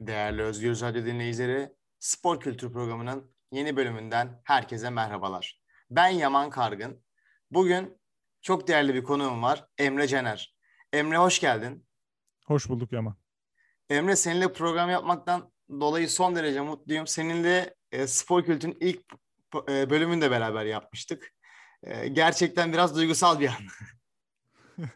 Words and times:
Değerli 0.00 0.42
Özgür 0.42 0.80
Radyo 0.80 1.04
dinleyicileri, 1.04 1.72
Spor 1.98 2.40
Kültür 2.40 2.72
Programı'nın 2.72 3.30
yeni 3.52 3.76
bölümünden 3.76 4.40
herkese 4.44 4.90
merhabalar. 4.90 5.60
Ben 5.90 6.08
Yaman 6.08 6.50
Kargın. 6.50 7.04
Bugün 7.50 7.98
çok 8.42 8.68
değerli 8.68 8.94
bir 8.94 9.02
konuğum 9.02 9.42
var, 9.42 9.66
Emre 9.78 10.06
Cener. 10.06 10.56
Emre 10.92 11.18
hoş 11.18 11.40
geldin. 11.40 11.86
Hoş 12.46 12.68
bulduk 12.68 12.92
Yaman. 12.92 13.16
Emre 13.90 14.16
seninle 14.16 14.52
program 14.52 14.90
yapmaktan 14.90 15.52
dolayı 15.70 16.08
son 16.10 16.36
derece 16.36 16.60
mutluyum. 16.60 17.06
Seninle 17.06 17.74
e, 17.92 18.06
Spor 18.06 18.44
Kültür'ün 18.44 18.76
ilk 18.80 19.02
e, 19.68 19.90
bölümünü 19.90 20.20
de 20.20 20.30
beraber 20.30 20.64
yapmıştık. 20.64 21.34
E, 21.82 22.08
gerçekten 22.08 22.72
biraz 22.72 22.96
duygusal 22.96 23.40
bir 23.40 23.48
an. 23.48 23.54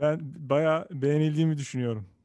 ben 0.00 0.18
bayağı 0.22 0.88
beğenildiğimi 0.90 1.58
düşünüyorum. 1.58 2.15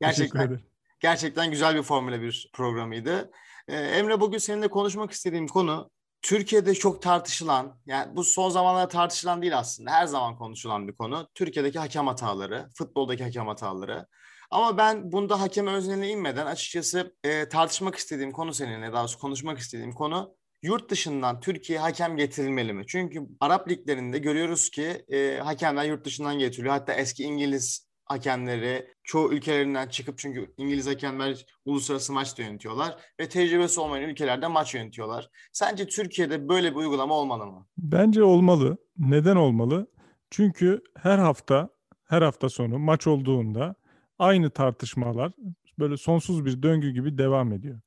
Gerçekten 0.00 0.60
gerçekten 1.00 1.50
güzel 1.50 1.76
bir 1.76 1.82
Formula 1.82 2.20
1 2.20 2.50
programıydı. 2.52 3.30
Ee, 3.68 3.76
Emre 3.76 4.20
bugün 4.20 4.38
seninle 4.38 4.68
konuşmak 4.68 5.10
istediğim 5.10 5.48
konu 5.48 5.90
Türkiye'de 6.22 6.74
çok 6.74 7.02
tartışılan, 7.02 7.80
yani 7.86 8.16
bu 8.16 8.24
son 8.24 8.50
zamanlarda 8.50 8.88
tartışılan 8.88 9.42
değil 9.42 9.58
aslında, 9.58 9.90
her 9.90 10.06
zaman 10.06 10.36
konuşulan 10.36 10.88
bir 10.88 10.92
konu. 10.92 11.28
Türkiye'deki 11.34 11.78
hakem 11.78 12.06
hataları, 12.06 12.68
futboldaki 12.74 13.24
hakem 13.24 13.46
hataları. 13.46 14.06
Ama 14.50 14.78
ben 14.78 15.12
bunda 15.12 15.40
hakem 15.40 15.66
özneline 15.66 16.08
inmeden 16.08 16.46
açıkçası 16.46 17.16
e, 17.24 17.48
tartışmak 17.48 17.94
istediğim 17.94 18.32
konu 18.32 18.54
seninle, 18.54 18.92
daha 18.92 19.02
doğrusu 19.02 19.18
konuşmak 19.18 19.58
istediğim 19.58 19.92
konu 19.92 20.34
yurt 20.62 20.90
dışından 20.90 21.40
Türkiye 21.40 21.78
hakem 21.78 22.16
getirilmeli 22.16 22.72
mi? 22.72 22.84
Çünkü 22.86 23.20
Arap 23.40 23.70
liglerinde 23.70 24.18
görüyoruz 24.18 24.70
ki 24.70 25.04
e, 25.08 25.38
hakemler 25.44 25.84
yurt 25.84 26.04
dışından 26.04 26.38
getiriliyor. 26.38 26.74
Hatta 26.74 26.92
eski 26.92 27.22
İngiliz 27.22 27.87
hakemleri 28.08 28.86
çoğu 29.04 29.32
ülkelerinden 29.32 29.88
çıkıp 29.88 30.18
çünkü 30.18 30.54
İngiliz 30.56 30.86
hakemler 30.86 31.46
uluslararası 31.64 32.12
maç 32.12 32.38
da 32.38 32.42
yönetiyorlar 32.42 32.96
ve 33.20 33.28
tecrübesi 33.28 33.80
olmayan 33.80 34.10
ülkelerde 34.10 34.46
maç 34.46 34.74
yönetiyorlar. 34.74 35.30
Sence 35.52 35.86
Türkiye'de 35.86 36.48
böyle 36.48 36.70
bir 36.70 36.76
uygulama 36.76 37.14
olmalı 37.14 37.46
mı? 37.46 37.66
Bence 37.78 38.22
olmalı. 38.22 38.76
Neden 38.98 39.36
olmalı? 39.36 39.86
Çünkü 40.30 40.82
her 40.96 41.18
hafta 41.18 41.68
her 42.04 42.22
hafta 42.22 42.48
sonu 42.48 42.78
maç 42.78 43.06
olduğunda 43.06 43.74
aynı 44.18 44.50
tartışmalar 44.50 45.32
böyle 45.78 45.96
sonsuz 45.96 46.44
bir 46.44 46.62
döngü 46.62 46.90
gibi 46.90 47.18
devam 47.18 47.52
ediyor. 47.52 47.80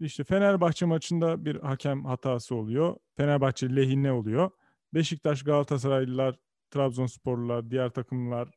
İşte 0.00 0.24
Fenerbahçe 0.24 0.86
maçında 0.86 1.44
bir 1.44 1.56
hakem 1.56 2.04
hatası 2.04 2.54
oluyor. 2.54 2.96
Fenerbahçe 3.16 3.76
lehine 3.76 4.12
oluyor. 4.12 4.50
Beşiktaş, 4.94 5.42
Galatasaraylılar, 5.42 6.38
Trabzonsporlular, 6.70 7.70
diğer 7.70 7.90
takımlar 7.90 8.48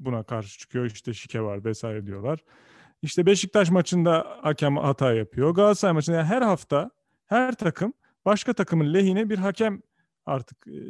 buna 0.00 0.22
karşı 0.22 0.58
çıkıyor. 0.58 0.86
İşte 0.86 1.14
şike 1.14 1.40
var 1.40 1.64
vesaire 1.64 2.06
diyorlar. 2.06 2.44
İşte 3.02 3.26
Beşiktaş 3.26 3.70
maçında 3.70 4.38
hakem 4.42 4.76
hata 4.76 5.12
yapıyor. 5.14 5.50
Galatasaray 5.50 5.94
maçında 5.94 6.16
yani 6.16 6.26
her 6.26 6.42
hafta 6.42 6.90
her 7.26 7.54
takım 7.54 7.92
başka 8.24 8.52
takımın 8.52 8.94
lehine 8.94 9.30
bir 9.30 9.38
hakem 9.38 9.82
artık 10.26 10.66
e, 10.66 10.80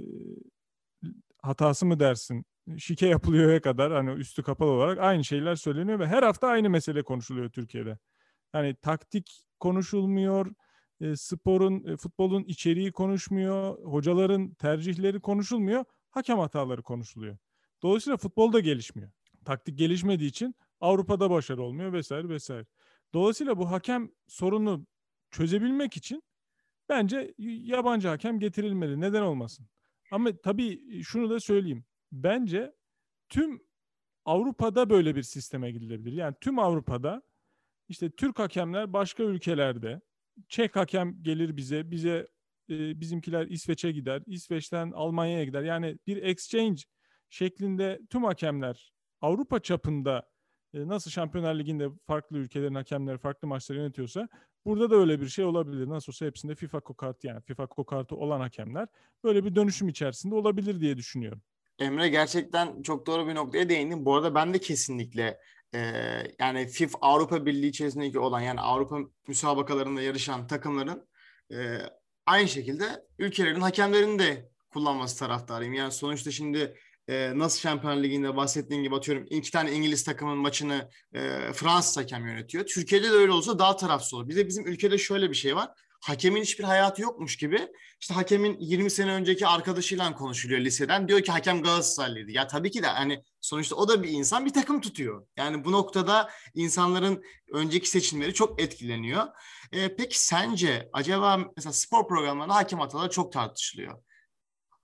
hatası 1.42 1.86
mı 1.86 2.00
dersin 2.00 2.44
şike 2.76 3.06
yapılıyorya 3.06 3.60
kadar 3.60 3.92
hani 3.92 4.10
üstü 4.10 4.42
kapalı 4.42 4.70
olarak 4.70 4.98
aynı 4.98 5.24
şeyler 5.24 5.54
söyleniyor 5.54 5.98
ve 5.98 6.06
her 6.06 6.22
hafta 6.22 6.48
aynı 6.48 6.70
mesele 6.70 7.02
konuşuluyor 7.02 7.50
Türkiye'de. 7.50 7.98
Yani 8.54 8.74
taktik 8.74 9.42
konuşulmuyor, 9.60 10.54
e, 11.00 11.16
sporun, 11.16 11.84
e, 11.92 11.96
futbolun 11.96 12.44
içeriği 12.44 12.92
konuşmuyor, 12.92 13.78
hocaların 13.84 14.54
tercihleri 14.54 15.20
konuşulmuyor, 15.20 15.84
hakem 16.10 16.38
hataları 16.38 16.82
konuşuluyor. 16.82 17.38
Dolayısıyla 17.82 18.16
futbol 18.16 18.52
da 18.52 18.60
gelişmiyor. 18.60 19.10
Taktik 19.44 19.78
gelişmediği 19.78 20.30
için 20.30 20.54
Avrupa'da 20.80 21.30
başarı 21.30 21.62
olmuyor 21.62 21.92
vesaire 21.92 22.28
vesaire. 22.28 22.66
Dolayısıyla 23.14 23.58
bu 23.58 23.70
hakem 23.70 24.10
sorunu 24.26 24.86
çözebilmek 25.30 25.96
için 25.96 26.22
bence 26.88 27.34
yabancı 27.38 28.08
hakem 28.08 28.40
getirilmeli. 28.40 29.00
Neden 29.00 29.22
olmasın? 29.22 29.66
Ama 30.10 30.36
tabii 30.36 31.03
şunu 31.03 31.30
da 31.30 31.41
söyleyeyim. 31.41 31.84
Bence 32.12 32.72
tüm 33.28 33.62
Avrupa'da 34.24 34.91
böyle 34.91 35.16
bir 35.16 35.22
sisteme 35.22 35.70
gidilebilir. 35.70 36.12
Yani 36.12 36.34
tüm 36.41 36.58
Avrupa'da 36.58 37.22
işte 37.88 38.10
Türk 38.10 38.38
hakemler 38.38 38.92
başka 38.92 39.22
ülkelerde 39.22 40.00
Çek 40.48 40.76
hakem 40.76 41.22
gelir 41.22 41.56
bize, 41.56 41.91
bize 41.91 42.28
e, 42.70 43.00
bizimkiler 43.00 43.47
İsveç'e 43.47 43.92
gider, 43.92 44.22
İsveç'ten 44.26 44.91
Almanya'ya 44.91 45.44
gider. 45.44 45.62
Yani 45.62 45.98
bir 46.06 46.22
exchange 46.22 46.82
şeklinde 47.31 48.00
tüm 48.11 48.25
hakemler 48.25 48.93
Avrupa 49.21 49.61
çapında 49.61 50.28
e, 50.75 50.89
nasıl 50.89 51.11
Şampiyonlar 51.11 51.55
Ligi'nde 51.55 51.89
farklı 52.06 52.39
ülkelerin 52.39 52.75
hakemleri 52.75 53.19
farklı 53.19 53.49
maçları 53.49 53.78
yönetiyorsa 53.78 54.28
burada 54.65 54.91
da 54.91 54.97
öyle 54.97 55.21
bir 55.21 55.28
şey 55.28 55.44
olabilir. 55.44 55.89
Nasıl 55.89 56.12
olsa 56.12 56.27
hepsinde 56.27 56.55
FIFA 56.55 56.81
kokartı 56.81 57.27
yani 57.27 57.41
FIFA 57.41 57.66
kokartı 57.66 58.16
olan 58.16 58.41
hakemler 58.41 58.89
böyle 59.25 59.44
bir 59.44 59.55
dönüşüm 59.55 59.89
içerisinde 59.89 60.34
olabilir 60.34 60.81
diye 60.81 60.97
düşünüyorum. 60.97 61.43
Emre 61.78 62.09
gerçekten 62.09 62.83
çok 62.83 63.06
doğru 63.06 63.28
bir 63.28 63.34
noktaya 63.34 63.69
değindin. 63.69 64.05
Bu 64.05 64.15
arada 64.15 64.34
ben 64.34 64.55
de 64.55 64.59
kesinlikle 64.59 65.39
e, 65.75 65.81
yani 66.39 66.66
FIFA 66.66 66.99
Avrupa 67.00 67.47
Birliği 67.47 67.69
içerisindeki 67.69 68.19
olan 68.19 68.41
yani 68.41 68.60
Avrupa 68.60 68.99
müsabakalarında 69.28 70.03
yarışan 70.03 70.47
takımların 70.47 71.09
e, 71.53 71.78
aynı 72.27 72.49
şekilde 72.49 73.06
ülkelerin 73.19 73.60
hakemlerini 73.60 74.19
de 74.19 74.50
kullanması 74.71 75.19
taraftarıyım. 75.19 75.75
Yani 75.75 75.93
sonuçta 75.93 76.31
şimdi 76.31 76.75
e, 77.08 77.38
nasıl 77.38 77.60
Şampiyonlar 77.60 78.02
Ligi'nde 78.02 78.36
bahsettiğin 78.36 78.82
gibi 78.82 78.96
atıyorum 78.96 79.26
iki 79.30 79.50
tane 79.50 79.72
İngiliz 79.72 80.04
takımın 80.04 80.38
maçını 80.38 80.91
e, 81.12 81.52
Fransız 81.52 81.96
hakem 81.96 82.26
yönetiyor. 82.26 82.66
Türkiye'de 82.66 83.10
de 83.10 83.14
öyle 83.14 83.32
olsa 83.32 83.58
daha 83.58 83.76
tarafsız 83.76 84.14
olur. 84.14 84.28
Bir 84.28 84.36
de 84.36 84.48
bizim 84.48 84.66
ülkede 84.66 84.98
şöyle 84.98 85.30
bir 85.30 85.34
şey 85.34 85.56
var. 85.56 85.70
Hakemin 86.00 86.42
hiçbir 86.42 86.64
hayatı 86.64 87.02
yokmuş 87.02 87.36
gibi 87.36 87.68
işte 88.00 88.14
hakemin 88.14 88.56
20 88.60 88.91
sene 88.91 89.12
önceki 89.12 89.47
arkadaşıyla 89.47 90.14
konuşuluyor 90.14 90.60
liseden. 90.60 91.08
Diyor 91.08 91.22
ki 91.22 91.32
hakem 91.32 91.62
Galatasaraylıydı. 91.62 92.30
Ya 92.30 92.47
tabii 92.47 92.70
ki 92.70 92.82
de 92.82 92.86
hani 92.86 93.22
sonuçta 93.41 93.76
o 93.76 93.88
da 93.88 94.02
bir 94.02 94.08
insan 94.08 94.47
bir 94.47 94.52
takım 94.52 94.80
tutuyor. 94.80 95.26
Yani 95.36 95.64
bu 95.64 95.72
noktada 95.72 96.30
insanların 96.54 97.22
önceki 97.52 97.88
seçimleri 97.91 98.34
çok 98.34 98.60
etkileniyor. 98.60 99.26
E, 99.72 99.97
peki 99.97 100.20
sence 100.20 100.88
acaba 100.92 101.41
mesela 101.56 101.72
spor 101.72 102.08
programlarında 102.08 102.54
hakem 102.54 102.78
hataları 102.78 103.10
çok 103.10 103.32
tartışılıyor 103.32 104.02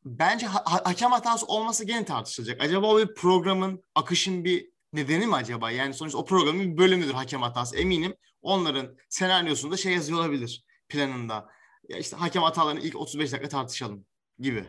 bence 0.04 0.46
ha- 0.46 0.64
hakem 0.84 1.10
hatası 1.10 1.46
olması 1.46 1.84
gene 1.84 2.04
tartışılacak. 2.04 2.60
Acaba 2.60 2.86
o 2.86 2.98
bir 2.98 3.14
programın, 3.14 3.84
akışın 3.94 4.44
bir 4.44 4.70
nedeni 4.92 5.26
mi 5.26 5.34
acaba? 5.34 5.70
Yani 5.70 5.94
sonuçta 5.94 6.18
o 6.18 6.24
programın 6.24 6.72
bir 6.72 6.76
bölümüdür 6.76 7.12
hakem 7.12 7.42
hatası. 7.42 7.76
Eminim 7.76 8.14
onların 8.42 8.96
senaryosunda 9.08 9.76
şey 9.76 9.92
yazıyor 9.92 10.18
olabilir 10.18 10.64
planında. 10.88 11.48
Ya 11.88 11.98
işte 11.98 12.16
hakem 12.16 12.42
hatalarını 12.42 12.80
ilk 12.80 12.96
35 12.96 13.32
dakika 13.32 13.48
tartışalım 13.48 14.06
gibi. 14.38 14.64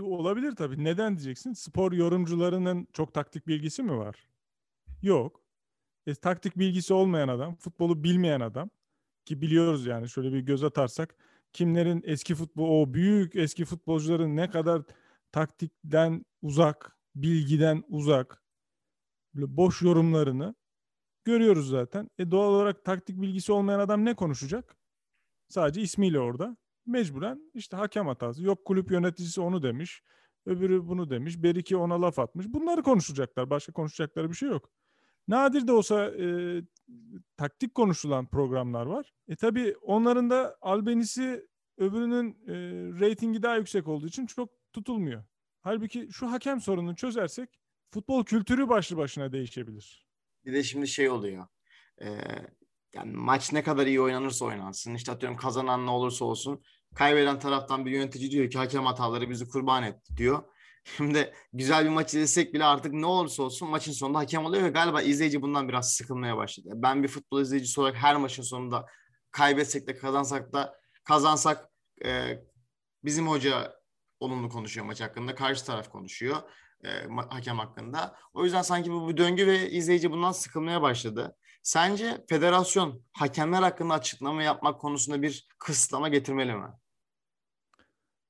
Olabilir 0.00 0.56
tabii. 0.56 0.84
Neden 0.84 1.16
diyeceksin? 1.16 1.52
Spor 1.52 1.92
yorumcularının 1.92 2.88
çok 2.92 3.14
taktik 3.14 3.46
bilgisi 3.46 3.82
mi 3.82 3.98
var? 3.98 4.28
Yok. 5.02 5.40
E, 6.06 6.14
taktik 6.14 6.58
bilgisi 6.58 6.94
olmayan 6.94 7.28
adam, 7.28 7.56
futbolu 7.56 8.04
bilmeyen 8.04 8.40
adam 8.40 8.70
ki 9.24 9.40
biliyoruz 9.40 9.86
yani 9.86 10.08
şöyle 10.08 10.32
bir 10.32 10.40
göz 10.40 10.64
atarsak 10.64 11.16
kimlerin 11.52 12.02
eski 12.04 12.34
futbol 12.34 12.82
o 12.82 12.94
büyük 12.94 13.36
eski 13.36 13.64
futbolcuların 13.64 14.36
ne 14.36 14.50
kadar 14.50 14.82
taktikten 15.32 16.24
uzak, 16.42 16.96
bilgiden 17.14 17.84
uzak 17.88 18.42
böyle 19.34 19.56
boş 19.56 19.82
yorumlarını 19.82 20.54
görüyoruz 21.24 21.68
zaten. 21.68 22.10
E 22.18 22.30
doğal 22.30 22.52
olarak 22.52 22.84
taktik 22.84 23.20
bilgisi 23.20 23.52
olmayan 23.52 23.80
adam 23.80 24.04
ne 24.04 24.14
konuşacak? 24.14 24.76
Sadece 25.48 25.80
ismiyle 25.80 26.20
orada. 26.20 26.56
Mecburen 26.86 27.50
işte 27.54 27.76
hakem 27.76 28.06
hatası. 28.06 28.42
Yok 28.42 28.64
kulüp 28.64 28.90
yöneticisi 28.90 29.40
onu 29.40 29.62
demiş. 29.62 30.02
Öbürü 30.46 30.88
bunu 30.88 31.10
demiş. 31.10 31.42
Beriki 31.42 31.76
ona 31.76 32.02
laf 32.02 32.18
atmış. 32.18 32.46
Bunları 32.48 32.82
konuşacaklar. 32.82 33.50
Başka 33.50 33.72
konuşacakları 33.72 34.30
bir 34.30 34.34
şey 34.34 34.48
yok. 34.48 34.70
Nadir 35.28 35.66
de 35.66 35.72
olsa 35.72 36.06
e, 36.06 36.26
taktik 37.36 37.74
konuşulan 37.74 38.26
programlar 38.26 38.86
var. 38.86 39.12
E 39.28 39.36
tabi 39.36 39.74
onların 39.82 40.30
da 40.30 40.56
albenisi 40.60 41.46
öbürünün 41.76 42.30
e, 42.46 42.54
reytingi 43.00 43.42
daha 43.42 43.56
yüksek 43.56 43.88
olduğu 43.88 44.06
için 44.06 44.26
çok 44.26 44.50
tutulmuyor. 44.72 45.24
Halbuki 45.60 46.08
şu 46.12 46.30
hakem 46.30 46.60
sorununu 46.60 46.96
çözersek 46.96 47.48
futbol 47.90 48.24
kültürü 48.24 48.68
başlı 48.68 48.96
başına 48.96 49.32
değişebilir. 49.32 50.06
Bir 50.44 50.52
de 50.52 50.62
şimdi 50.62 50.88
şey 50.88 51.10
oluyor. 51.10 51.46
E, 52.02 52.06
yani 52.94 53.12
maç 53.12 53.52
ne 53.52 53.62
kadar 53.62 53.86
iyi 53.86 54.00
oynanırsa 54.00 54.44
oynansın. 54.44 54.94
İşte 54.94 55.12
atıyorum 55.12 55.38
kazanan 55.38 55.86
ne 55.86 55.90
olursa 55.90 56.24
olsun. 56.24 56.62
Kaybeden 56.94 57.38
taraftan 57.38 57.86
bir 57.86 57.90
yönetici 57.90 58.30
diyor 58.30 58.50
ki 58.50 58.58
hakem 58.58 58.84
hataları 58.84 59.30
bizi 59.30 59.48
kurban 59.48 59.82
etti 59.82 60.16
diyor. 60.16 60.42
Şimdi 60.96 61.34
güzel 61.52 61.84
bir 61.84 61.90
maç 61.90 62.14
izlesek 62.14 62.54
bile 62.54 62.64
artık 62.64 62.92
ne 62.92 63.06
olursa 63.06 63.42
olsun 63.42 63.70
maçın 63.70 63.92
sonunda 63.92 64.18
hakem 64.18 64.44
oluyor 64.44 64.64
ve 64.64 64.68
galiba 64.68 65.02
izleyici 65.02 65.42
bundan 65.42 65.68
biraz 65.68 65.92
sıkılmaya 65.92 66.36
başladı. 66.36 66.68
Ben 66.74 67.02
bir 67.02 67.08
futbol 67.08 67.40
izleyicisi 67.40 67.80
olarak 67.80 67.96
her 67.96 68.16
maçın 68.16 68.42
sonunda 68.42 68.86
kaybetsek 69.30 69.86
de 69.86 69.96
kazansak 69.96 70.52
da 70.52 70.74
kazansak 71.04 71.68
e, 72.04 72.38
bizim 73.04 73.28
hoca 73.28 73.78
olumlu 74.20 74.48
konuşuyor 74.48 74.86
maç 74.86 75.00
hakkında. 75.00 75.34
Karşı 75.34 75.64
taraf 75.64 75.88
konuşuyor 75.90 76.36
e, 76.84 76.88
hakem 77.30 77.58
hakkında. 77.58 78.16
O 78.34 78.44
yüzden 78.44 78.62
sanki 78.62 78.92
bu 78.92 79.08
bir 79.08 79.16
döngü 79.16 79.46
ve 79.46 79.70
izleyici 79.70 80.10
bundan 80.10 80.32
sıkılmaya 80.32 80.82
başladı. 80.82 81.36
Sence 81.62 82.24
federasyon 82.28 83.02
hakemler 83.12 83.62
hakkında 83.62 83.94
açıklama 83.94 84.42
yapmak 84.42 84.80
konusunda 84.80 85.22
bir 85.22 85.48
kısıtlama 85.58 86.08
getirmeli 86.08 86.54
mi? 86.54 86.66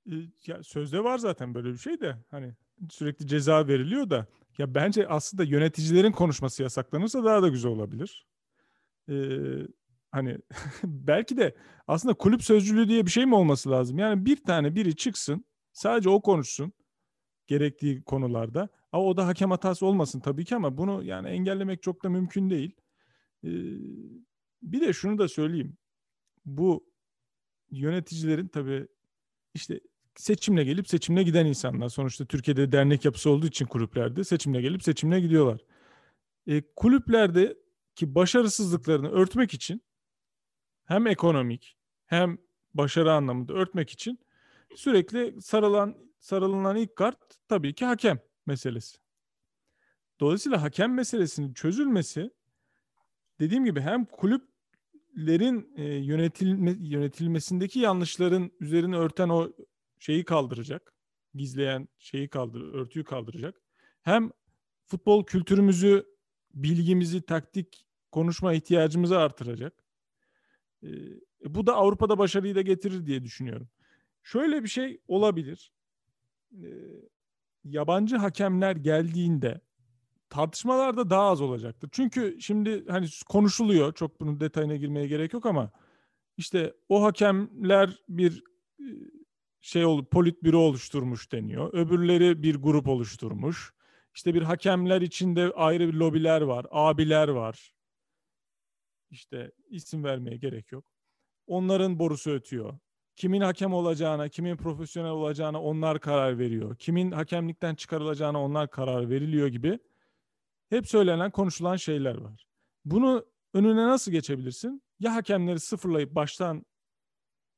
Ee, 0.09 0.15
ya 0.47 0.63
sözde 0.63 1.05
var 1.05 1.19
zaten 1.19 1.55
böyle 1.55 1.73
bir 1.73 1.79
şey 1.79 2.01
de 2.01 2.17
hani 2.31 2.55
sürekli 2.91 3.27
ceza 3.27 3.69
veriliyor 3.69 4.11
da 4.11 4.27
ya 4.59 4.75
bence 4.75 5.09
aslında 5.09 5.45
yöneticilerin 5.45 6.13
konuşması 6.13 6.63
yasaklanırsa 6.63 7.25
daha 7.25 7.43
da 7.43 7.49
güzel 7.49 7.71
olabilir. 7.73 8.27
Ee, 9.09 9.39
hani 10.11 10.39
belki 10.85 11.37
de 11.37 11.57
aslında 11.87 12.15
kulüp 12.15 12.43
sözcülüğü 12.43 12.89
diye 12.89 13.07
bir 13.07 13.11
şey 13.11 13.27
mi 13.27 13.35
olması 13.35 13.71
lazım? 13.71 13.99
Yani 13.99 14.27
bir 14.27 14.37
tane 14.37 14.75
biri 14.75 14.97
çıksın 14.97 15.45
sadece 15.73 16.09
o 16.09 16.23
konuşsun 16.23 16.73
gerektiği 17.47 18.03
konularda. 18.03 18.69
Ama 18.93 19.05
o 19.05 19.17
da 19.17 19.27
hakem 19.27 19.51
hatası 19.51 19.87
olmasın 19.87 20.21
tabii 20.21 20.45
ki 20.45 20.57
ama 20.57 20.79
bunu 20.79 21.05
yani 21.05 21.29
engellemek 21.29 21.83
çok 21.83 22.05
da 22.05 22.09
mümkün 22.09 22.51
değil. 22.51 22.77
Ee, 23.45 23.49
bir 24.63 24.81
de 24.81 24.93
şunu 24.93 25.19
da 25.19 25.29
söyleyeyim. 25.29 25.77
Bu 26.45 26.89
yöneticilerin 27.71 28.49
tabii 28.49 28.89
işte 29.55 29.81
seçimle 30.19 30.65
gelip 30.65 30.88
seçimle 30.88 31.23
giden 31.23 31.47
insanlar. 31.47 31.88
Sonuçta 31.88 32.25
Türkiye'de 32.25 32.73
dernek 32.73 33.05
yapısı 33.05 33.31
olduğu 33.31 33.47
için 33.47 33.67
kulüplerde 33.67 34.25
seçimle 34.25 34.61
gelip 34.61 34.82
seçimle 34.82 35.20
gidiyorlar. 35.20 35.61
E, 36.47 36.62
kulüplerdeki 36.76 38.15
başarısızlıklarını 38.15 39.11
örtmek 39.11 39.55
için 39.55 39.82
hem 40.85 41.06
ekonomik 41.06 41.76
hem 42.06 42.38
başarı 42.75 43.12
anlamında 43.12 43.53
örtmek 43.53 43.91
için 43.91 44.19
sürekli 44.76 45.43
sarılan 45.43 45.97
sarılınan 46.19 46.76
ilk 46.76 46.97
kart 46.97 47.19
tabii 47.49 47.75
ki 47.75 47.85
hakem 47.85 48.21
meselesi. 48.47 48.99
Dolayısıyla 50.21 50.62
hakem 50.62 50.94
meselesinin 50.94 51.53
çözülmesi 51.53 52.31
dediğim 53.41 53.64
gibi 53.64 53.81
hem 53.81 54.05
kulüplerin 54.05 55.73
e, 55.76 55.82
yönetilme, 55.85 56.76
yönetilmesindeki 56.81 57.79
yanlışların 57.79 58.50
üzerine 58.61 58.97
örten 58.97 59.29
o 59.29 59.53
şeyi 59.99 60.25
kaldıracak. 60.25 60.95
Gizleyen 61.35 61.89
şeyi 61.99 62.29
kaldır, 62.29 62.75
örtüyü 62.75 63.05
kaldıracak. 63.05 63.62
Hem 64.03 64.31
futbol 64.87 65.25
kültürümüzü, 65.25 66.06
bilgimizi, 66.55 67.23
taktik 67.23 67.87
konuşma 68.12 68.55
ihtiyacımızı 68.55 69.19
artıracak. 69.19 69.85
E, 70.83 70.89
bu 71.45 71.67
da 71.67 71.75
Avrupa'da 71.75 72.19
başarıyı 72.19 72.55
da 72.55 72.62
getirir 72.62 73.06
diye 73.06 73.25
düşünüyorum. 73.25 73.69
Şöyle 74.23 74.62
bir 74.62 74.69
şey 74.69 75.00
olabilir. 75.09 75.73
E, 76.53 76.69
yabancı 77.65 78.17
hakemler 78.17 78.77
geldiğinde 78.77 79.61
tartışmalar 80.31 80.97
da 80.97 81.11
daha 81.11 81.31
az 81.31 81.41
olacaktır. 81.41 81.89
Çünkü 81.93 82.37
şimdi 82.41 82.85
hani 82.89 83.06
konuşuluyor. 83.29 83.93
Çok 83.93 84.21
bunun 84.21 84.41
detayına 84.41 84.77
girmeye 84.77 85.06
gerek 85.06 85.33
yok 85.33 85.47
ama 85.47 85.71
işte 86.37 86.75
o 86.89 87.03
hakemler 87.03 88.03
bir 88.09 88.45
şey 89.61 89.85
olup 89.85 90.11
politbüro 90.11 90.59
oluşturmuş 90.59 91.33
deniyor. 91.33 91.75
Öbürleri 91.75 92.43
bir 92.43 92.55
grup 92.55 92.89
oluşturmuş. 92.89 93.73
İşte 94.15 94.35
bir 94.35 94.43
hakemler 94.43 95.01
içinde 95.01 95.53
ayrı 95.55 95.89
bir 95.89 95.95
lobiler 95.95 96.41
var, 96.41 96.67
abiler 96.71 97.29
var. 97.29 97.75
İşte 99.11 99.53
isim 99.69 100.05
vermeye 100.05 100.37
gerek 100.37 100.73
yok. 100.73 100.85
Onların 101.47 101.99
borusu 101.99 102.31
ötüyor. 102.31 102.79
Kimin 103.17 103.41
hakem 103.41 103.73
olacağına, 103.73 104.29
kimin 104.29 104.57
profesyonel 104.57 105.11
olacağına 105.11 105.63
onlar 105.63 106.01
karar 106.01 106.39
veriyor. 106.39 106.77
Kimin 106.77 107.11
hakemlikten 107.11 107.75
çıkarılacağına 107.75 108.43
onlar 108.43 108.71
karar 108.71 109.11
veriliyor 109.11 109.49
gibi 109.49 109.79
hep 110.71 110.89
söylenen, 110.89 111.31
konuşulan 111.31 111.77
şeyler 111.77 112.15
var. 112.15 112.47
Bunu 112.85 113.27
önüne 113.55 113.87
nasıl 113.87 114.13
geçebilirsin? 114.13 114.83
Ya 115.01 115.15
hakemleri 115.15 115.61
sıfırlayıp 115.61 116.15
baştan 116.15 116.67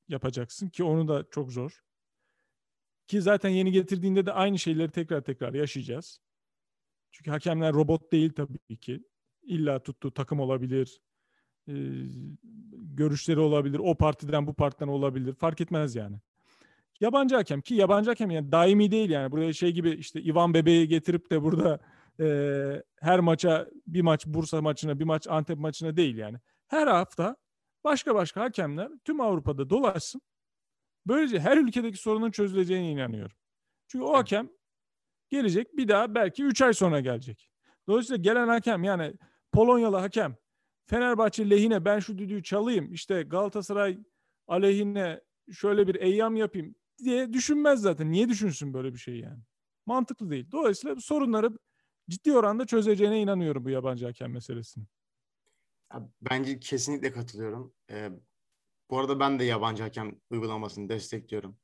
yapacaksın 0.09 0.69
ki 0.69 0.85
onu 0.85 1.09
da 1.09 1.25
çok 1.31 1.53
zor. 1.53 1.81
Ki 3.11 3.23
zaten 3.23 3.49
yeni 3.49 3.73
getirdiğinde 3.73 4.27
de 4.27 4.33
aynı 4.33 4.59
şeyleri 4.59 4.91
tekrar 4.91 5.21
tekrar 5.21 5.55
yaşayacağız. 5.55 6.21
Çünkü 7.13 7.31
hakemler 7.31 7.73
robot 7.73 8.13
değil 8.13 8.33
tabii 8.33 8.77
ki. 8.77 9.05
İlla 9.43 9.83
tuttuğu 9.83 10.15
takım 10.15 10.41
olabilir. 10.41 11.01
E, 11.69 11.75
görüşleri 12.73 13.41
olabilir. 13.41 13.79
O 13.79 13.95
partiden 13.95 14.47
bu 14.47 14.55
partiden 14.55 14.89
olabilir. 14.89 15.35
Fark 15.35 15.61
etmez 15.61 15.95
yani. 15.95 16.17
Yabancı 17.01 17.35
hakem 17.35 17.61
ki 17.61 17.75
yabancı 17.75 18.11
hakem 18.11 18.31
yani 18.31 18.53
daimi 18.53 18.91
değil 18.91 19.11
yani. 19.11 19.33
Buraya 19.33 19.53
şey 19.53 19.73
gibi 19.73 19.91
işte 19.91 20.23
Ivan 20.23 20.55
Bebe'yi 20.55 20.89
getirip 20.89 21.31
de 21.31 21.43
burada 21.43 21.79
e, 22.21 22.27
her 23.01 23.21
maça 23.21 23.69
bir 23.87 24.01
maç 24.01 24.27
Bursa 24.27 24.63
maçına 24.63 25.01
bir 25.01 25.05
maç 25.05 25.29
Antep 25.29 25.59
maçına 25.59 25.97
değil 25.97 26.17
yani. 26.17 26.39
Her 26.67 26.87
hafta 26.87 27.37
başka 27.85 28.15
başka 28.15 28.41
hakemler 28.41 28.89
tüm 29.05 29.21
Avrupa'da 29.21 29.71
dolaşsın. 29.71 30.23
Böylece 31.07 31.41
her 31.41 31.57
ülkedeki 31.57 31.99
sorunun 31.99 32.31
çözüleceğine 32.31 32.91
inanıyorum. 32.91 33.37
Çünkü 33.89 34.05
o 34.05 34.17
hakem 34.17 34.51
gelecek 35.29 35.77
bir 35.77 35.89
daha 35.89 36.15
belki 36.15 36.45
3 36.45 36.63
ay 36.63 36.73
sonra 36.73 37.01
gelecek. 37.01 37.51
Dolayısıyla 37.89 38.23
gelen 38.23 38.49
hakem 38.49 38.85
yani 38.85 39.15
Polonyalı 39.53 39.97
hakem 39.97 40.37
Fenerbahçe 40.87 41.51
lehine 41.51 41.85
ben 41.85 41.99
şu 41.99 42.19
düdüğü 42.19 42.43
çalayım 42.43 42.93
işte 42.93 43.23
Galatasaray 43.23 43.99
aleyhine 44.47 45.21
şöyle 45.53 45.87
bir 45.87 45.95
eyyam 45.95 46.37
yapayım 46.37 46.75
diye 47.05 47.33
düşünmez 47.33 47.81
zaten. 47.81 48.13
Niye 48.13 48.29
düşünsün 48.29 48.75
böyle 48.75 48.93
bir 48.93 48.99
şey 48.99 49.21
yani? 49.21 49.43
Mantıklı 49.87 50.31
değil. 50.31 50.51
Dolayısıyla 50.53 50.97
bu 50.97 51.01
sorunları 51.01 51.51
ciddi 52.09 52.33
oranda 52.33 52.67
çözeceğine 52.67 53.21
inanıyorum 53.21 53.65
bu 53.65 53.71
yabancı 53.71 54.07
hakem 54.07 54.33
meselesini. 54.33 54.85
Bence 56.31 56.61
kesinlikle 56.61 57.13
katılıyorum. 57.13 57.75
Ee, 57.91 58.11
bu 58.91 58.99
arada 58.99 59.21
ben 59.21 59.39
de 59.39 59.45
yabancı 59.45 59.83
hakem 59.83 60.15
uygulamasını 60.31 60.89
destekliyorum. 60.89 61.57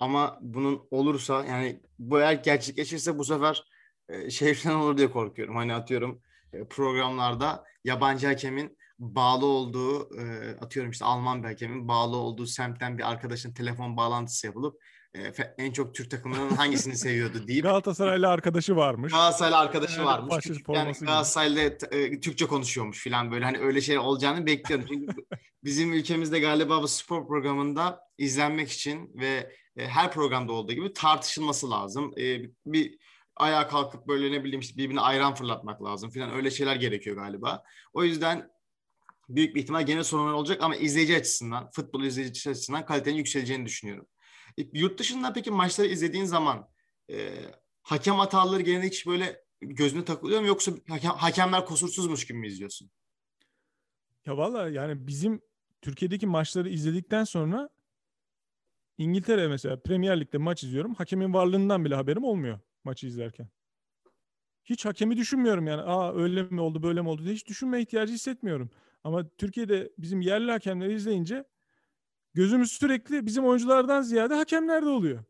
Ama 0.00 0.38
bunun 0.40 0.88
olursa 0.90 1.44
yani 1.44 1.80
bu 1.98 2.20
eğer 2.20 2.32
gerçekleşirse 2.32 3.18
bu 3.18 3.24
sefer 3.24 3.64
e, 4.08 4.30
şey 4.30 4.54
falan 4.54 4.76
olur 4.80 4.98
diye 4.98 5.10
korkuyorum. 5.10 5.56
Hani 5.56 5.74
atıyorum 5.74 6.22
e, 6.52 6.68
programlarda 6.68 7.64
yabancı 7.84 8.26
hakemin 8.26 8.78
bağlı 8.98 9.46
olduğu 9.46 10.20
e, 10.20 10.56
atıyorum 10.60 10.90
işte 10.90 11.04
Alman 11.04 11.42
bir 11.42 11.48
hakemin 11.48 11.88
bağlı 11.88 12.16
olduğu 12.16 12.46
semtten 12.46 12.98
bir 12.98 13.10
arkadaşın 13.10 13.52
telefon 13.52 13.96
bağlantısı 13.96 14.46
yapılıp 14.46 14.82
e, 15.14 15.32
en 15.58 15.72
çok 15.72 15.94
Türk 15.94 16.10
takımlarının 16.10 16.56
hangisini 16.56 16.96
seviyordu 16.96 17.48
deyip 17.48 17.64
Galatasaraylı 17.64 18.28
arkadaşı 18.28 18.76
varmış. 18.76 19.12
Galatasaraylı 19.12 19.56
arkadaşı 19.56 19.96
evet, 19.96 20.06
varmış. 20.06 20.46
Yani 20.68 20.92
Galatasaraylı 21.00 21.60
e, 21.90 22.20
Türkçe 22.20 22.46
konuşuyormuş 22.46 23.04
falan 23.04 23.30
böyle 23.32 23.44
hani 23.44 23.58
öyle 23.58 23.80
şey 23.80 23.98
olacağını 23.98 24.46
bekliyorum. 24.46 24.86
Çünkü 24.88 25.26
bizim 25.64 25.92
ülkemizde 25.92 26.40
galiba 26.40 26.82
bu 26.82 26.88
spor 26.88 27.26
programında 27.26 28.00
izlenmek 28.18 28.70
için 28.70 29.10
ve 29.14 29.52
e, 29.76 29.88
her 29.88 30.12
programda 30.12 30.52
olduğu 30.52 30.72
gibi 30.72 30.92
tartışılması 30.92 31.70
lazım. 31.70 32.12
E, 32.18 32.40
bir 32.66 32.98
ayağa 33.36 33.68
kalkıp 33.68 34.08
böyle 34.08 34.32
ne 34.32 34.44
bileyim 34.44 34.60
işte 34.60 34.78
birbirine 34.78 35.00
ayran 35.00 35.34
fırlatmak 35.34 35.82
lazım 35.84 36.10
falan 36.10 36.34
öyle 36.34 36.50
şeyler 36.50 36.76
gerekiyor 36.76 37.16
galiba. 37.16 37.62
O 37.92 38.04
yüzden 38.04 38.50
büyük 39.28 39.54
bir 39.54 39.60
ihtimal 39.60 39.86
gene 39.86 40.04
sorunlar 40.04 40.32
olacak 40.32 40.62
ama 40.62 40.76
izleyici 40.76 41.16
açısından, 41.16 41.70
futbol 41.70 42.04
izleyici 42.04 42.50
açısından 42.50 42.86
kalitenin 42.86 43.16
yükseleceğini 43.16 43.66
düşünüyorum. 43.66 44.06
E, 44.58 44.62
yurt 44.72 44.98
dışında 44.98 45.32
peki 45.32 45.50
maçları 45.50 45.88
izlediğin 45.88 46.24
zaman 46.24 46.68
e, 47.10 47.34
hakem 47.82 48.14
hataları 48.14 48.62
gene 48.62 48.86
hiç 48.86 49.06
böyle 49.06 49.44
gözüne 49.60 50.04
takılıyor 50.04 50.40
mu 50.40 50.46
yoksa 50.46 50.72
hakem, 50.88 51.10
hakemler 51.10 51.66
kusursuzmuş 51.66 52.26
gibi 52.26 52.38
mi 52.38 52.46
izliyorsun? 52.46 52.90
Ya 54.26 54.36
valla 54.36 54.68
yani 54.68 55.06
bizim 55.06 55.40
Türkiye'deki 55.82 56.26
maçları 56.26 56.68
izledikten 56.68 57.24
sonra 57.24 57.68
İngiltere 58.98 59.48
mesela 59.48 59.80
Premier 59.82 60.20
Lig'de 60.20 60.38
maç 60.38 60.64
izliyorum. 60.64 60.94
Hakemin 60.94 61.34
varlığından 61.34 61.84
bile 61.84 61.94
haberim 61.94 62.24
olmuyor 62.24 62.60
maçı 62.84 63.06
izlerken. 63.06 63.48
Hiç 64.64 64.84
hakemi 64.84 65.16
düşünmüyorum 65.16 65.66
yani. 65.66 65.82
Aa 65.82 66.14
öyle 66.14 66.42
mi 66.42 66.60
oldu 66.60 66.82
böyle 66.82 67.02
mi 67.02 67.08
oldu 67.08 67.24
diye 67.24 67.34
hiç 67.34 67.46
düşünme 67.46 67.80
ihtiyacı 67.80 68.12
hissetmiyorum. 68.12 68.70
Ama 69.06 69.28
Türkiye'de 69.28 69.92
bizim 69.98 70.20
yerli 70.20 70.50
hakemleri 70.50 70.94
izleyince 70.94 71.44
gözümüz 72.34 72.72
sürekli 72.72 73.26
bizim 73.26 73.44
oyunculardan 73.44 74.02
ziyade 74.02 74.34
hakemlerde 74.34 74.88
oluyor. 74.88 75.24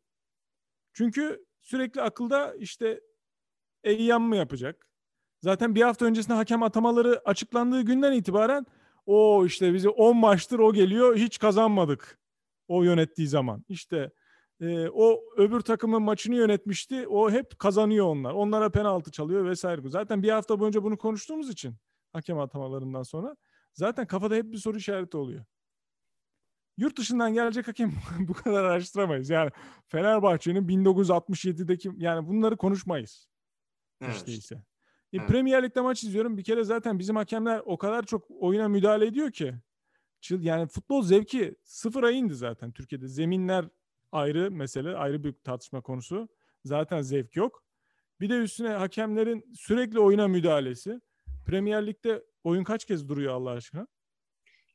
Çünkü 0.93 1.47
sürekli 1.63 2.03
akılda 2.03 2.55
işte 2.55 3.01
Eyyam 3.85 4.23
mı 4.23 4.37
yapacak? 4.37 4.91
Zaten 5.41 5.75
bir 5.75 5.83
hafta 5.83 6.07
öncesinde 6.07 6.35
hakem 6.35 6.63
atamaları 6.63 7.21
açıklandığı 7.25 7.83
günden 7.83 8.13
itibaren 8.13 8.67
o 9.07 9.47
işte 9.47 9.75
bizi 9.75 9.89
10 9.89 10.17
maçtır 10.17 10.59
o 10.59 10.73
geliyor 10.73 11.17
hiç 11.17 11.39
kazanmadık 11.39 12.19
o 12.69 12.83
yönettiği 12.83 13.29
zaman. 13.29 13.65
İşte 13.69 14.11
e, 14.61 14.89
o 14.89 15.21
öbür 15.37 15.61
takımın 15.61 16.03
maçını 16.03 16.35
yönetmişti 16.35 17.09
o 17.09 17.31
hep 17.31 17.59
kazanıyor 17.59 18.07
onlar. 18.07 18.33
Onlara 18.33 18.71
penaltı 18.71 19.11
çalıyor 19.11 19.45
vesaire. 19.45 19.89
Zaten 19.89 20.23
bir 20.23 20.31
hafta 20.31 20.61
boyunca 20.61 20.83
bunu 20.83 20.99
konuştuğumuz 20.99 21.51
için 21.51 21.75
hakem 22.13 22.39
atamalarından 22.39 23.03
sonra 23.03 23.37
zaten 23.77 24.07
kafada 24.07 24.35
hep 24.35 24.53
bir 24.53 24.59
soru 24.59 24.79
işareti 24.79 25.17
oluyor 25.17 25.45
yurt 26.77 26.99
dışından 26.99 27.35
gelecek 27.35 27.69
hakem 27.69 27.93
bu 28.19 28.33
kadar 28.33 28.65
araştıramayız. 28.65 29.31
Yani 29.31 29.51
Fenerbahçe'nin 29.87 30.69
1967'deki 30.69 31.91
yani 31.97 32.29
bunları 32.29 32.57
konuşmayız. 32.57 33.29
Evet. 34.01 34.15
İşte 34.17 34.33
ise. 34.33 34.55
E, 34.55 34.63
evet. 35.13 35.29
Premier 35.29 35.63
Lig'de 35.63 35.81
maç 35.81 36.05
izliyorum. 36.05 36.39
Bir 36.39 36.45
kere 36.45 36.65
zaten 36.65 36.99
bizim 36.99 37.17
hakemler 37.17 37.63
o 37.65 37.79
kadar 37.79 38.07
çok 38.07 38.31
oyuna 38.31 38.69
müdahale 38.69 39.07
ediyor 39.07 39.31
ki. 39.31 39.55
Yani 40.31 40.67
futbol 40.67 41.03
zevki 41.03 41.57
sıfıra 41.65 42.11
indi 42.11 42.35
zaten 42.35 42.73
Türkiye'de. 42.73 43.09
Zeminler 43.09 43.69
ayrı 44.13 44.51
mesele, 44.51 44.97
ayrı 44.97 45.25
bir 45.25 45.33
tartışma 45.33 45.81
konusu. 45.81 46.29
Zaten 46.65 47.03
zevk 47.03 47.37
yok. 47.37 47.65
Bir 48.21 48.31
de 48.31 48.39
üstüne 48.39 48.69
hakemlerin 48.69 49.53
sürekli 49.55 50.01
oyuna 50.01 50.29
müdahalesi. 50.29 51.01
Premier 51.47 51.87
Lig'de 51.87 52.25
oyun 52.45 52.65
kaç 52.65 52.85
kez 52.85 53.09
duruyor 53.09 53.35
Allah 53.35 53.51
aşkına? 53.51 53.87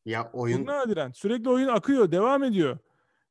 Ya 0.05 0.31
oyun... 0.33 0.57
Çok 0.57 0.67
nadiren. 0.67 1.11
Sürekli 1.11 1.49
oyun 1.49 1.67
akıyor, 1.67 2.11
devam 2.11 2.43
ediyor. 2.43 2.77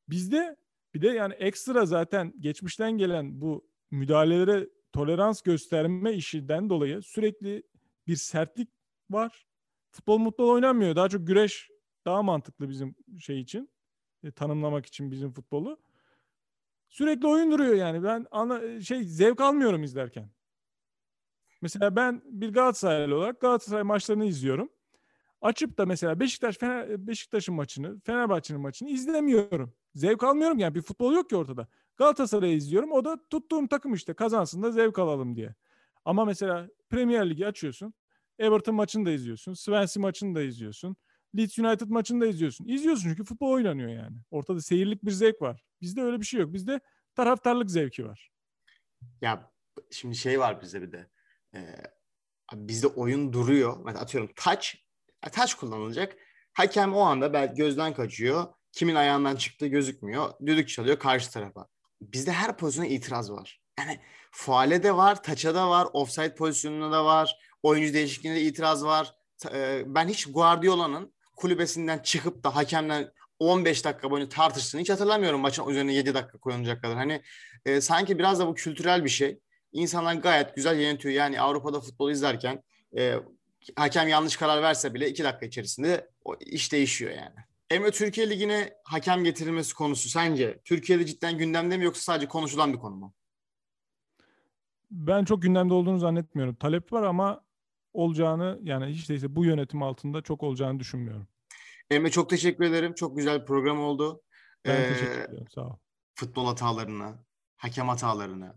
Bizde 0.09 0.57
bir 0.93 1.01
de 1.01 1.07
yani 1.07 1.33
ekstra 1.33 1.85
zaten 1.85 2.33
geçmişten 2.39 2.91
gelen 2.91 3.41
bu 3.41 3.67
müdahalelere 3.91 4.69
tolerans 4.93 5.41
gösterme 5.41 6.13
işinden 6.13 6.69
dolayı 6.69 7.01
sürekli 7.01 7.63
bir 8.07 8.15
sertlik 8.15 8.69
var. 9.09 9.45
Futbol 9.91 10.17
mutlu 10.17 10.51
oynanmıyor. 10.51 10.95
Daha 10.95 11.09
çok 11.09 11.27
güreş 11.27 11.69
daha 12.05 12.23
mantıklı 12.23 12.69
bizim 12.69 12.95
şey 13.19 13.39
için. 13.39 13.69
E, 14.23 14.31
tanımlamak 14.31 14.85
için 14.85 15.11
bizim 15.11 15.31
futbolu. 15.31 15.79
Sürekli 16.89 17.27
oyun 17.27 17.51
duruyor 17.51 17.75
yani. 17.75 18.03
Ben 18.03 18.25
ana, 18.31 18.81
şey 18.81 19.03
zevk 19.03 19.41
almıyorum 19.41 19.83
izlerken. 19.83 20.29
Mesela 21.61 21.95
ben 21.95 22.21
bir 22.25 22.53
Galatasaraylı 22.53 23.15
olarak 23.15 23.41
Galatasaray 23.41 23.83
maçlarını 23.83 24.25
izliyorum. 24.25 24.69
Açıp 25.41 25.77
da 25.77 25.85
mesela 25.85 26.19
Beşiktaş 26.19 26.57
Fener, 26.57 27.07
Beşiktaş'ın 27.07 27.55
maçını, 27.55 27.99
Fenerbahçe'nin 27.99 28.61
maçını 28.61 28.89
izlemiyorum. 28.89 29.73
Zevk 29.95 30.23
almıyorum 30.23 30.59
yani 30.59 30.75
bir 30.75 30.81
futbol 30.81 31.13
yok 31.13 31.29
ki 31.29 31.35
ortada. 31.35 31.67
Galatasaray'ı 31.97 32.55
izliyorum. 32.55 32.91
O 32.91 33.05
da 33.05 33.27
tuttuğum 33.29 33.67
takım 33.67 33.93
işte 33.93 34.13
kazansın 34.13 34.63
da 34.63 34.71
zevk 34.71 34.99
alalım 34.99 35.35
diye. 35.35 35.55
Ama 36.05 36.25
mesela 36.25 36.69
Premier 36.89 37.29
Ligi 37.29 37.47
açıyorsun. 37.47 37.93
Everton 38.39 38.75
maçını 38.75 39.05
da 39.05 39.11
izliyorsun. 39.11 39.53
Swansea 39.53 40.01
maçını 40.01 40.35
da 40.35 40.41
izliyorsun. 40.41 40.95
Leeds 41.37 41.59
United 41.59 41.87
maçını 41.87 42.21
da 42.21 42.25
izliyorsun. 42.25 42.65
İzliyorsun 42.65 43.09
çünkü 43.09 43.23
futbol 43.23 43.51
oynanıyor 43.51 43.89
yani. 43.89 44.17
Ortada 44.31 44.61
seyirlik 44.61 45.05
bir 45.05 45.11
zevk 45.11 45.41
var. 45.41 45.63
Bizde 45.81 46.01
öyle 46.01 46.19
bir 46.19 46.25
şey 46.25 46.39
yok. 46.39 46.53
Bizde 46.53 46.79
taraftarlık 47.15 47.71
zevki 47.71 48.05
var. 48.05 48.31
Ya 49.21 49.51
şimdi 49.91 50.15
şey 50.15 50.39
var 50.39 50.61
bizde 50.61 50.81
bir 50.81 50.91
de. 50.91 51.07
Ee, 51.55 51.75
bizde 52.53 52.87
oyun 52.87 53.33
duruyor. 53.33 53.77
Mesela 53.85 54.03
atıyorum 54.03 54.31
taç 54.35 54.77
taç 55.31 55.53
kullanılacak. 55.53 56.17
Hakem 56.53 56.93
o 56.93 56.99
anda 56.99 57.33
belki 57.33 57.55
gözden 57.55 57.93
kaçıyor. 57.93 58.47
Kimin 58.71 58.95
ayağından 58.95 59.35
çıktığı 59.35 59.67
gözükmüyor. 59.67 60.33
Düdük 60.45 60.69
çalıyor 60.69 60.99
karşı 60.99 61.31
tarafa. 61.31 61.67
Bizde 62.01 62.31
her 62.31 62.57
pozisyona 62.57 62.87
itiraz 62.87 63.31
var. 63.31 63.61
Yani 63.79 63.99
faale 64.31 64.83
de 64.83 64.95
var, 64.95 65.23
taça 65.23 65.55
da 65.55 65.69
var, 65.69 65.87
offside 65.93 66.35
pozisyonunda 66.35 66.91
da 66.91 67.05
var, 67.05 67.37
oyuncu 67.63 67.93
değişikliğinde 67.93 68.39
de 68.39 68.43
itiraz 68.43 68.85
var. 68.85 69.13
E, 69.53 69.83
ben 69.85 70.07
hiç 70.07 70.25
Guardiola'nın 70.31 71.13
kulübesinden 71.35 71.99
çıkıp 71.99 72.43
da 72.43 72.55
hakemden 72.55 73.11
15 73.39 73.85
dakika 73.85 74.11
boyunca 74.11 74.29
tartıştığını 74.29 74.81
hiç 74.81 74.89
hatırlamıyorum 74.89 75.41
maçın 75.41 75.67
üzerine 75.67 75.93
7 75.93 76.13
dakika 76.13 76.37
koyulacak 76.37 76.81
kadar. 76.81 76.95
Hani 76.95 77.21
e, 77.65 77.81
sanki 77.81 78.19
biraz 78.19 78.39
da 78.39 78.47
bu 78.47 78.53
kültürel 78.53 79.05
bir 79.05 79.09
şey. 79.09 79.39
İnsanlar 79.71 80.13
gayet 80.13 80.55
güzel 80.55 80.79
yönetiyor. 80.79 81.13
Yani 81.15 81.41
Avrupa'da 81.41 81.81
futbol 81.81 82.11
izlerken 82.11 82.63
e, 82.97 83.15
hakem 83.75 84.07
yanlış 84.07 84.37
karar 84.37 84.61
verse 84.61 84.93
bile 84.93 85.09
2 85.09 85.23
dakika 85.23 85.45
içerisinde 85.45 86.09
o 86.25 86.35
iş 86.35 86.71
değişiyor 86.71 87.11
yani. 87.11 87.35
Emre 87.69 87.91
Türkiye 87.91 88.29
Ligi'ne 88.29 88.73
hakem 88.83 89.23
getirilmesi 89.23 89.75
konusu 89.75 90.09
sence 90.09 90.61
Türkiye'de 90.65 91.05
cidden 91.05 91.37
gündemde 91.37 91.77
mi 91.77 91.85
yoksa 91.85 92.01
sadece 92.01 92.27
konuşulan 92.27 92.73
bir 92.73 92.77
konu 92.77 92.95
mu? 92.95 93.13
Ben 94.91 95.25
çok 95.25 95.41
gündemde 95.41 95.73
olduğunu 95.73 95.99
zannetmiyorum. 95.99 96.55
Talep 96.55 96.93
var 96.93 97.03
ama 97.03 97.43
olacağını 97.93 98.59
yani 98.63 98.85
hiç 98.85 99.09
değilse 99.09 99.35
bu 99.35 99.45
yönetim 99.45 99.83
altında 99.83 100.21
çok 100.21 100.43
olacağını 100.43 100.79
düşünmüyorum. 100.79 101.27
Emre 101.89 102.11
çok 102.11 102.29
teşekkür 102.29 102.65
ederim. 102.65 102.93
Çok 102.93 103.17
güzel 103.17 103.41
bir 103.41 103.45
program 103.45 103.79
oldu. 103.79 104.21
Ben 104.65 104.81
ee, 104.81 104.87
teşekkür 104.87 105.19
ederim. 105.19 105.47
Sağ 105.55 105.61
ol. 105.61 105.75
Futbol 106.15 106.45
hatalarını, 106.45 107.15
hakem 107.57 107.87
hatalarını, 107.87 108.53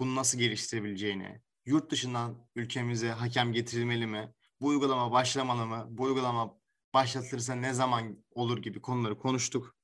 bunu 0.00 0.14
nasıl 0.14 0.38
geliştirebileceğini, 0.38 1.40
yurt 1.66 1.90
dışından 1.90 2.48
ülkemize 2.54 3.08
hakem 3.08 3.52
getirilmeli 3.52 4.06
mi? 4.06 4.34
Bu 4.60 4.66
uygulama 4.66 5.12
başlamalı 5.12 5.66
mı? 5.66 5.86
Bu 5.90 6.02
uygulama 6.02 6.58
başlatılırsa 6.94 7.54
ne 7.54 7.74
zaman 7.74 8.24
olur 8.30 8.62
gibi 8.62 8.80
konuları 8.80 9.18
konuştuk. 9.18 9.76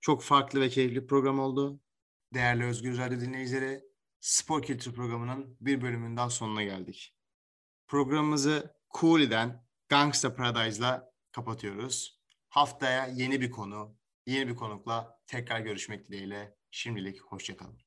Çok 0.00 0.22
farklı 0.22 0.60
ve 0.60 0.68
keyifli 0.68 1.06
program 1.06 1.38
oldu. 1.38 1.80
Değerli 2.34 2.64
Özgür 2.64 2.98
Radyo 2.98 3.20
dinleyicileri, 3.20 3.80
Spor 4.20 4.62
Kültür 4.62 4.94
programının 4.94 5.56
bir 5.60 5.80
bölümünün 5.82 6.16
daha 6.16 6.30
sonuna 6.30 6.62
geldik. 6.62 7.14
Programımızı 7.86 8.76
Cooley'den 8.90 9.64
Gangsta 9.88 10.34
Paradise'la 10.34 11.12
kapatıyoruz. 11.32 12.20
Haftaya 12.48 13.06
yeni 13.06 13.40
bir 13.40 13.50
konu, 13.50 13.96
yeni 14.26 14.48
bir 14.48 14.56
konukla 14.56 15.18
tekrar 15.26 15.60
görüşmek 15.60 16.08
dileğiyle. 16.08 16.56
Şimdilik 16.70 17.20
hoşçakalın. 17.20 17.83